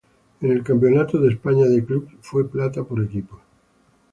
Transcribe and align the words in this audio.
En 0.41 0.51
el 0.51 0.63
Campeonato 0.63 1.19
de 1.19 1.29
España 1.29 1.65
de 1.65 1.85
Clubes 1.85 2.11
fue 2.21 2.49
plata 2.49 2.83
por 2.83 3.03
equipos. 3.03 3.39